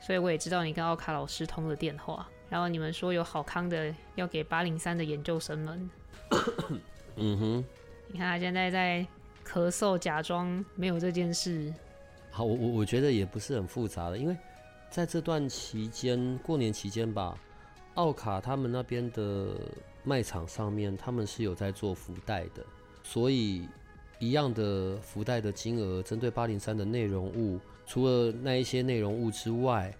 [0.01, 2.27] 所以我也知道你跟奥卡老师通了电话。
[2.53, 5.91] 然后你们说有好康的要给八零三的研究生们，
[7.17, 7.65] 嗯哼，
[8.09, 9.07] 你看他现在在
[9.43, 11.73] 咳嗽，假装没有这件事。
[12.31, 14.37] 好，我我我觉得也不是很复杂的，因为
[14.91, 17.35] 在这段期间，过年期间吧，
[17.95, 19.57] 奥卡他们那边的。
[20.05, 22.67] 卖场上面他们是有在做福袋的，
[23.05, 23.69] 所以
[24.19, 29.95] 一样的福袋的金额，针对八零三的内容物，除了那一些内容物之外，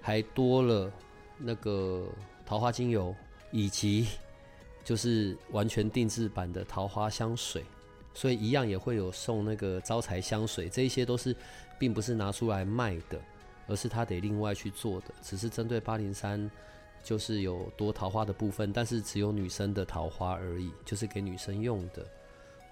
[0.00, 0.90] 还多了
[1.38, 2.06] 那个
[2.44, 3.14] 桃花精油，
[3.50, 4.06] 以及
[4.84, 7.64] 就是完全定制版的桃花香水，
[8.14, 11.34] 所以一样也会有送那个招财香水，这一些都是
[11.78, 13.20] 并不是拿出来卖的，
[13.66, 16.50] 而是他得另外去做的，只是针对八零三。
[17.04, 22.06] 就是有多桃花的部分，但是只有女生的桃花而已，就是给女生用的。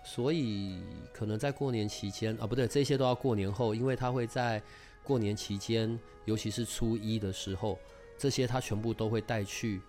[0.05, 0.81] 所以
[1.13, 4.63] 可能在过年期间啊，不对，这些都要过年后，因为他会在
[5.03, 7.77] 过年期间，尤其是初一的时候，
[8.21, 9.81] 这些他全部都会带去。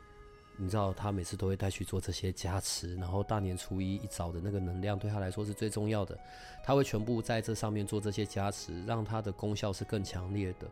[0.58, 6.18] 你知道，他每次都会带去做这些加持，然后大年初一一早的那个能量对他来说是最重要的，
[6.64, 10.68] 他会全部在这上面做这些加持，让它的功效是更强烈的。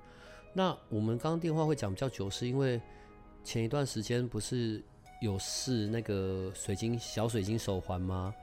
[0.54, 2.80] 那我们刚刚电话会讲比较久，是因为。
[3.42, 4.84] 前一段时间不是
[5.22, 8.36] 有试那个水晶小水晶手环吗？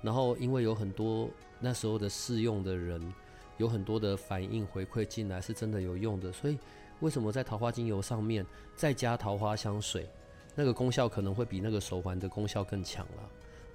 [0.00, 3.12] 然后因为有很多那时候的试用的人，
[3.58, 6.30] 有很多的反应回馈进来，是真的有用的。
[6.32, 6.56] 所以
[7.00, 8.44] 为什么在桃花精油上面
[8.76, 10.08] 再加桃花香水，
[10.54, 13.28] 那个功效可能会比那个手环的功效更强了？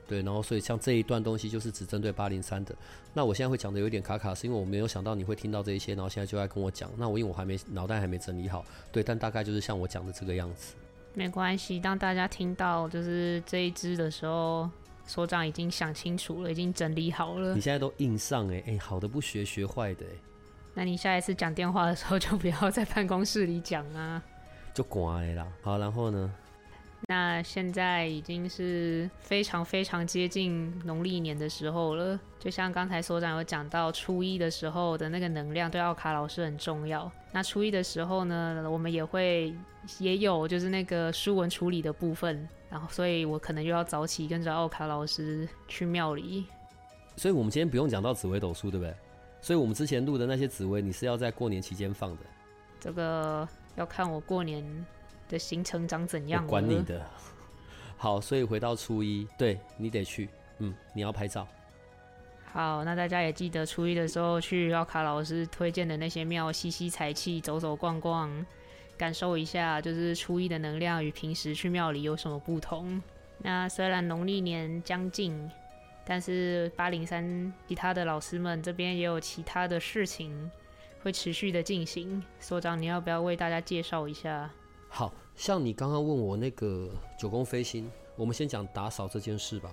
[0.08, 2.76] 对，然后所以像这一段东西就是只针对八零三的。
[3.14, 6.90] 那我现在会讲的有点卡卡，是因为我没有想到你会听到这一些，然后现在就在跟我讲。
[6.98, 10.74] 那我因为我还没脑袋还没整理好，对，但大概就是像我讲的这个样子。
[11.14, 14.68] 没关系，当大家听到就是这一支的时候，
[15.06, 17.62] 所长已经想清楚了，已经整理好了你。
[17.62, 20.16] 现在都硬上哎、哎、好的不学，学坏的哎、
[20.80, 24.24] 那你下一次讲电话的时候， 就不要在办公室里讲啊。
[24.74, 25.46] 就乖啦。
[25.62, 26.34] 好，然后呢？
[27.10, 37.12] 那现在已经是非常非常接近农历年的时候了，就像刚才所长有讲到，初一的时候的那个能量对奥卡老师很重要。
[37.34, 39.54] 那初一的时候呢，我们也会
[39.98, 46.46] 也有就是那个书文处理的部分，然后所以我可能又要早起跟着奥卡老师去庙里。
[47.18, 48.96] 所以我们今天不用讲到紫微斗数，对不对？
[49.42, 52.24] 所以我们之前录的那些紫薇，你是要在过年期间放的，
[52.80, 54.64] 这个要看我过年
[55.28, 56.50] 的行程长怎样我。
[56.50, 57.06] 管你的。
[57.98, 61.48] 好，所以回到初一，对你得去，嗯，你要拍照。
[62.52, 68.46] 好，那大家也记得初一的时候去奥卡老师推荐的那些庙吸吸财气，走走逛逛，
[68.98, 73.02] 感受一下，就是初一的能量与平时去庙里有什么不同。
[73.38, 75.50] 那虽然农历年将近，
[76.10, 80.50] 但是八零三其他的老师们这边也有其他的事情
[81.04, 82.20] 会持续的进行。
[82.40, 84.50] 所长，你要不要为大家介绍一下？
[84.88, 89.72] 好像你刚刚问我那个九宫飞星，我们先讲打扫这件事吧。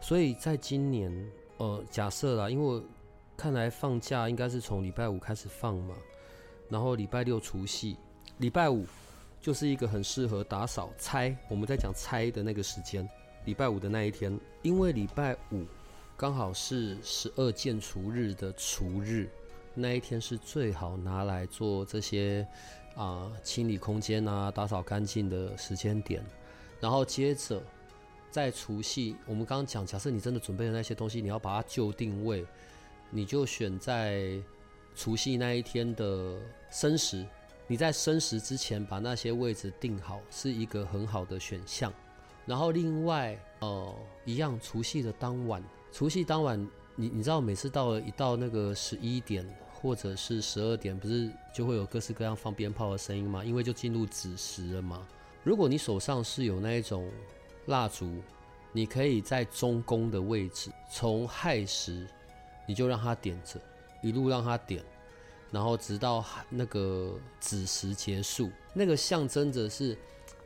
[0.00, 1.12] 所以在今年，
[1.56, 2.80] 呃，假设啦，因为
[3.36, 5.96] 看来放假应该是从礼拜五开始放嘛，
[6.68, 7.96] 然后礼拜六除夕，
[8.38, 8.86] 礼拜五
[9.40, 13.08] 就是一个很适合打扫拆，我们在讲拆的那个时间，
[13.44, 15.64] 礼拜五的那一天，因为礼拜五
[16.16, 19.28] 刚好是十二建除日的除日，
[19.74, 22.46] 那一天是最好拿来做这些
[22.94, 26.24] 啊、清理空间啊、打扫干净的时间点，
[26.80, 27.62] 然后接着
[28.30, 32.46] 在除夕，我们刚刚讲，假设你真的准备了那些东西，你要把它就定位，
[33.10, 34.40] 你就选在
[34.94, 36.38] 除夕那一天的
[36.70, 37.26] 申时，
[37.66, 41.92] 你在申时之前把那些位置定好，是一个很好的选项。
[42.46, 46.58] 然后另外，呃，一样，除夕的当晚，除夕当晚，
[46.94, 53.44] 你你知道，每次到了一到那个十一点或者是十二点，不是就会有各式各样放鞭炮的声音吗？
[53.44, 55.06] 因为就进入子时了嘛。
[55.42, 57.10] 如果你手上是有那一种
[57.66, 58.20] 蜡烛，
[58.72, 62.06] 你可以在中宫的位置，从亥时
[62.66, 63.60] 你就让它点着，
[64.02, 64.82] 一路让它点，
[65.50, 69.96] 然后直到那个子时结束，那个象征着是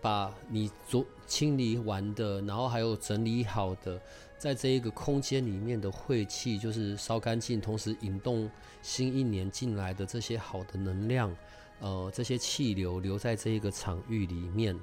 [0.01, 4.01] 把你昨清理完的，然后还有整理好的，
[4.39, 11.37] 在这一个空间里面的晦气，就是烧干净，同时引动新一年进来的这些好的能量，
[11.81, 14.79] 呃，这些气流留在这一个场域里面。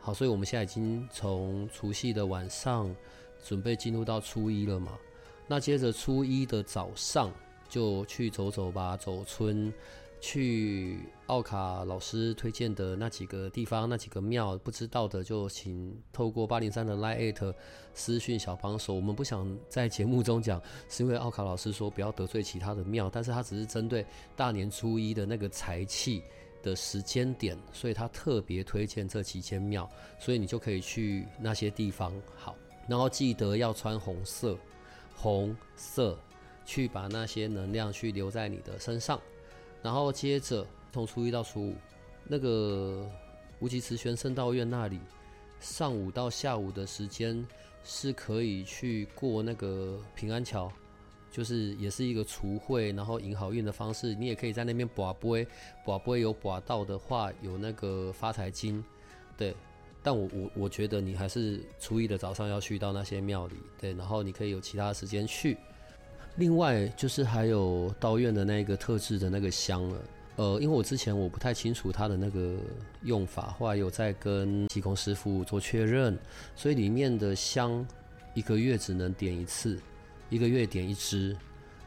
[0.00, 2.94] 好，所以我们现在已经从除夕的晚上
[3.44, 4.98] 准备进入到初一了嘛。
[5.46, 7.32] 那接着初一的早上
[7.68, 9.72] 就去走走吧，走村，
[10.20, 17.54] 去奥卡老师推荐的那几个地方、那几个庙，不知道的就请透过八零三的 Line
[17.94, 18.94] 私讯小帮手。
[18.94, 26.20] 我们不想在节目中讲，是因为奥卡老师说不要得罪其他的庙，但是他只是针对大年初一的那个财气。
[26.62, 29.88] 的时间点，所以他特别推荐这几间庙，
[30.18, 32.12] 所以你就可以去那些地方。
[32.36, 32.54] 好，
[32.86, 34.58] 然后记得要穿红色，
[35.16, 36.18] 红色
[36.66, 39.18] 去把那些能量去留在你的身上。
[39.80, 41.74] 然后接着从初一到初五，
[42.24, 43.08] 那个
[43.58, 45.00] 无极慈玄圣道院那里，
[45.60, 47.46] 上午到下午的时间
[47.84, 50.70] 是可以去过那个平安桥。
[51.32, 54.16] 就是也是一个除晦，然后迎好运的方式。
[54.16, 55.46] 你也可以在那边拔杯，
[55.86, 58.84] 拔杯有拔到的话，有那个发财金，
[59.36, 59.54] 对。
[60.02, 63.92] 但我我我觉得你还是初一的早上要去到那些庙里，对。
[63.92, 65.56] 然后你可以有其他的时间去。
[66.34, 70.02] 另外就是还有道院的那个特制的那个香了，
[70.36, 72.56] 呃，因为我之前我不太清楚它的那个
[73.02, 76.18] 用法，后来有在跟技工师傅做确认，
[76.56, 77.86] 所以里面的香
[78.34, 79.78] 一个月只能点一次。
[80.30, 81.36] 一个月点一支，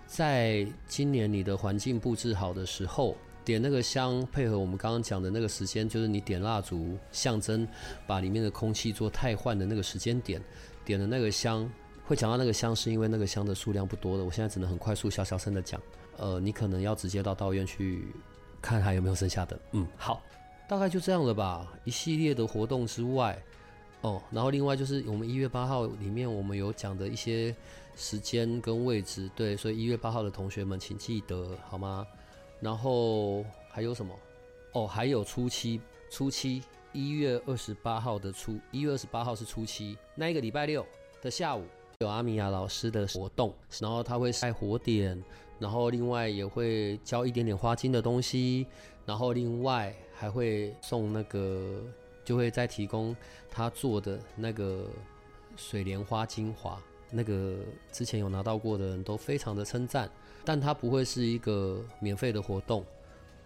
[0.06, 7.66] 在今年你的环境布置好的时候，点那个香，配合我们刚刚讲的那个时间，就是你点蜡烛，象征
[8.06, 10.42] 把里面的空气做汰换的那个时间点，
[10.84, 11.72] 点的那个香，
[12.06, 15.82] 会讲到那个香，是因为那个香的数量不多的，我现在只能很快速、小小声的讲。
[16.18, 18.08] 呃，你可能要直接到道院去
[18.62, 19.60] 看还有没有剩下的。
[19.72, 20.22] 嗯，好，
[20.68, 21.72] 大概就这样了吧。
[21.84, 23.38] 一系列的活动之外，
[24.02, 27.56] 哦，然后另外就是我们一月八号里面我们有讲的一些。
[27.96, 32.04] 时间跟位置，对，所以一月八号的同学们请记得好吗？
[32.60, 34.12] 然后还有什么？
[34.72, 40.84] 哦，还有初七，初七一月二十八号的初，一月二十八号是初七，那一个礼拜六
[41.22, 41.66] 的下午
[42.00, 45.24] 有阿米亚老师的活动，然后他会晒火点，
[45.60, 48.66] 然后另外也会交一点点花金的东西，
[49.06, 51.82] 然后另外还会送那个，
[52.26, 53.16] 就会再提供
[53.50, 54.86] 他做的那个
[55.56, 56.82] 水莲花精华。
[57.16, 57.60] 那个
[57.92, 60.10] 之前有拿到过的人都非常的称赞，
[60.44, 62.84] 但它不会是一个免费的活动，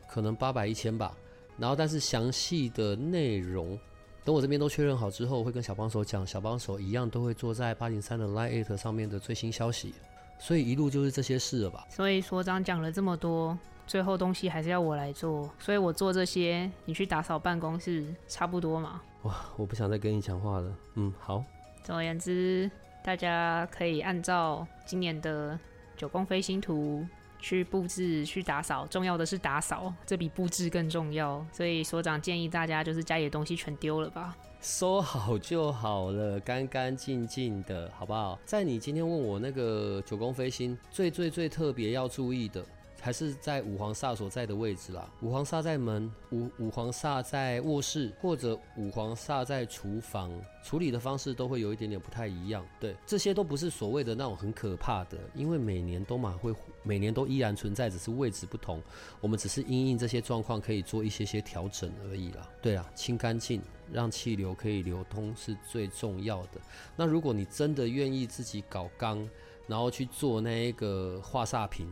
[0.07, 1.17] 可能八百一千吧。
[1.57, 3.77] 然后，但是详细的内容，
[4.23, 9.93] 等我这边都确认好之后，会跟小帮手讲，小帮手一样都会坐在八零三的 Line 上面的最新消息。
[10.39, 11.85] 所以一路就是这些事了吧？
[11.89, 19.01] 所以所长讲了这么多，最后东西还是要我来做，所以我做这些，你去打扫办公室，差不多嘛。
[19.23, 20.71] 哇，我不想再跟你讲话了。
[20.95, 21.43] 嗯，好。
[21.83, 22.69] 总而言之，
[23.03, 25.57] 大家可以按照今年的
[25.95, 27.05] 九宫飞星图
[27.39, 28.85] 去布置、去打扫。
[28.87, 31.45] 重要的是打扫，这比布置更重要。
[31.51, 34.35] 所以所长建议大家就是家里的东西全丢了吧。
[34.59, 38.37] 收好就好了，干干净净的，好不好？
[38.45, 42.63] 在你今天问我那个九宫飞星最最最特别要注意的。
[42.99, 45.09] 还是在五黄煞所在的位置啦。
[45.21, 50.31] 五黄煞在门，五五黄煞在卧室，或者五黄煞在厨房，
[50.63, 52.65] 处理的方式都会有一点点不太一样。
[52.79, 58.81] 对，这些都不是所谓的那种很可怕的，因为每年都嘛会，每年都依然存在，只是位置不同。
[59.21, 62.49] 我们只是因应这些状况，可以做一些些调整而已啦。
[62.61, 66.59] 对啊，清干净，让气流可以流通是最重要的。
[66.95, 69.27] 那如果你真的愿意自己搞缸，
[69.67, 71.87] 然后去做那一个化煞瓶。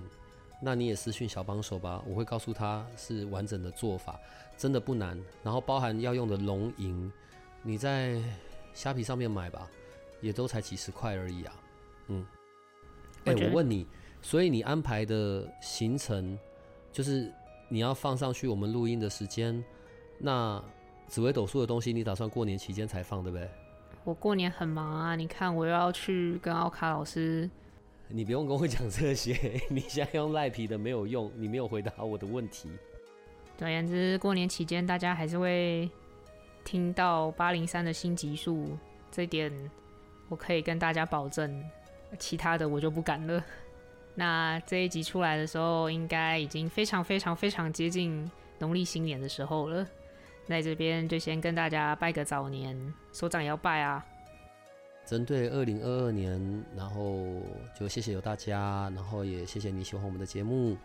[0.62, 4.20] 那你也私讯小帮手吧，我会告诉他是完整的做法，
[4.58, 5.22] 真的不难。
[5.44, 7.12] 然后包含要用的龙吟，
[7.62, 8.20] 你在
[8.74, 9.70] 虾皮上面买吧，
[10.22, 11.54] 也都才几十块而已啊。
[12.08, 12.26] 嗯，
[13.26, 13.86] 哎，我问你，
[14.22, 16.38] 所以你安排的行程
[16.92, 17.32] 就是
[17.68, 19.64] 你要放上去我们录音的时间，
[20.18, 20.64] 那
[21.08, 23.50] 紫微斗数的东西你打算过年期间才放对不对？
[24.04, 27.50] 我过年很忙啊，你看我又要去跟奥卡老师。
[28.08, 32.70] 你不用跟我讲这些，你现在用赖皮的没有用，你没有回答我的问题。
[33.58, 35.90] 总而言之，过年期间大家还是会
[36.64, 38.78] 听到八零三的新集数，
[39.12, 39.52] 这点
[40.30, 41.64] 我可以跟大家保证，
[42.20, 43.44] 其他的我就不敢了。
[44.14, 48.30] 那这一集出来的时候，应该已经非常非常非常接近
[48.60, 49.86] 农历新年的时候了。
[50.46, 54.06] 在这边就先跟大家拜个早年，所长也要拜啊。
[55.06, 57.42] 针对二零二二年，然后
[57.80, 60.76] 就谢谢有大家，然后也谢谢你喜欢我们的节目，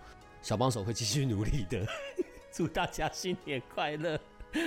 [0.43, 1.87] 小帮手会继续努力的，
[2.53, 4.21] 祝大家新年快乐。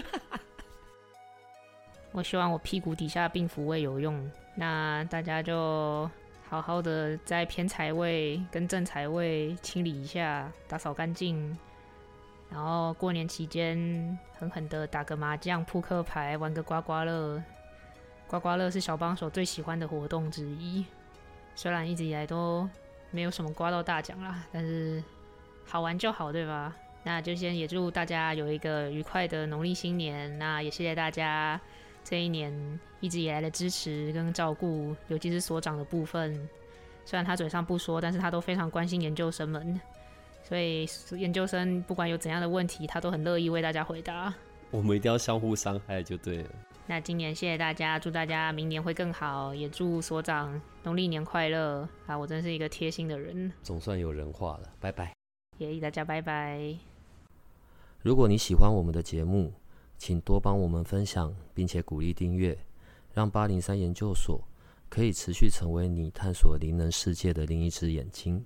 [2.11, 6.09] 我希望我屁股底下病符位有用，那大家就
[6.47, 11.57] 好好的在偏财位跟正财位清理一下，打扫干净，
[12.49, 17.43] 然后过年期间狠狠的打个麻将、扑克牌，玩个刮刮乐。
[18.33, 20.83] 刮刮乐是小帮手最喜欢的活动之一，
[21.53, 22.67] 虽然一直以来都
[23.11, 25.03] 没有什么刮到大奖啦，但是
[25.63, 26.75] 好玩就好，对吧？
[27.03, 30.35] 那就先也祝大家有一个愉快的农历新年。
[30.39, 31.61] 那也谢谢大家
[32.03, 32.51] 这一年
[33.01, 36.33] 一直以来的支持跟照顾，尤其是所长的部分。
[37.05, 39.79] 虽然他嘴上不说，但是他都非常关心研究生们，
[40.43, 44.33] 所以研究生不管有怎样的问题，他都很乐意为大家回答。
[44.71, 46.49] 我们一定要相互伤害就对了。
[46.85, 52.17] 那今年谢谢大家，祝大家明年会更好，也祝所长农历年快乐啊！
[52.17, 55.13] 我真是一个贴心的人，总算有人话了，拜拜。
[55.57, 56.75] 也大家拜拜。
[58.01, 59.53] 如果你喜欢我们的节目，
[59.97, 62.57] 请多帮我们分享，并且鼓励订阅，
[63.13, 64.41] 让八零三研究所
[64.89, 68.43] 可以持续成为你探索灵能世界的另一只眼睛。